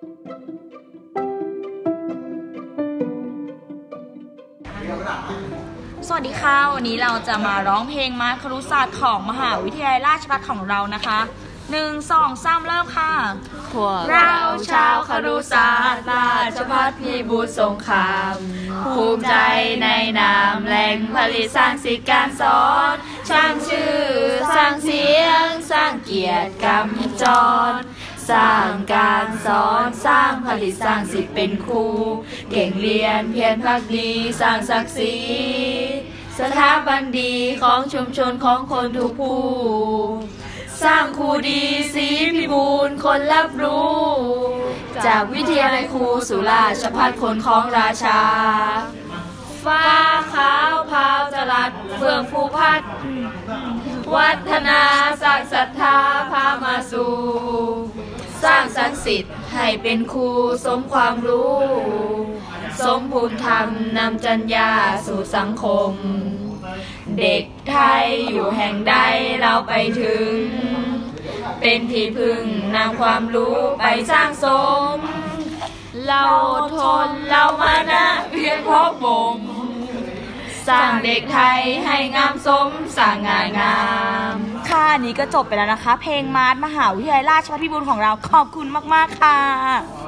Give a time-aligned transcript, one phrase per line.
[0.00, 0.02] ส
[6.14, 11.20] วัสดีค่ะ วันนี้เราจะมาร้องเพลงมาครุศาสตร์ของมหาวิทยาลัยราชภัฏของเรานะคะ
[11.70, 13.12] หนึ่งสองสามเริ่มค่ะ
[13.72, 14.34] พวกเรา
[14.70, 18.34] ชาวครุศาสตร์ราชพัฒพิบูลสงคราม
[18.94, 19.36] ภูมิใจ
[19.82, 19.88] ใน
[20.20, 22.94] นามแหล่งผลิตสร้างสิทการสอน
[23.28, 23.98] ช่างชื่อ
[24.56, 27.24] สร้างเสียง สร้างเกียรติกำจ
[27.70, 27.72] ร
[28.30, 31.86] สร้างการสอนสร้างผลิตสร้างสิทธิ์เป็นครู
[32.50, 35.16] เก่งเรียนเพียรพักดีสร้างศักดิ์ศรี
[36.38, 39.42] สถาบันดีของชุมชนของคนทุกผู้
[40.84, 41.62] สร้างครูดี
[41.94, 43.98] สีพิบูลคนรับรู้
[45.06, 48.20] จากวิทยาลัยครูสุราชพัฒคนของราชา
[49.64, 49.86] ฟ้า
[50.34, 52.80] ขาวพาวจรัสเฟื่องภูพัฒ
[54.14, 54.82] วัฒนา
[55.22, 55.96] สร้างศรัทธา
[56.30, 57.14] พามาสู่
[58.80, 60.30] ศักดิ์สิทธิ์ให้เป็นครู
[60.66, 61.58] สมความรู้
[62.84, 64.70] สมภูมิธรรมนำจัญญา
[65.06, 65.92] สู่สังคม
[67.18, 68.94] เด็กไทยอยู่แห่งใด
[69.40, 70.34] เราไปถึง
[71.60, 72.42] เป็นที่พึ่ง
[72.76, 74.46] นำความรู้ไปสร้างส
[74.94, 74.96] ม
[76.06, 76.24] เรา
[76.76, 79.38] ทนเรามานะเพียรพบบ่ม
[80.68, 83.99] สร้างเด็กไทยให้งามสมสร้างงานงาม
[84.96, 89.99] นนี้ก็จบไปแล้วนะคะ เพลงมาร์มหาวิทยาลัยราชภัฏพิบูลของเราขอบคุณมาก ๆ ค่ะ